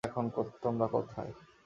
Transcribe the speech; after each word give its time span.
জানি 0.03 0.07
না, 0.07 0.11
এখন 0.11 0.25
তোমরা 0.61 0.87
কোথায়। 0.87 1.31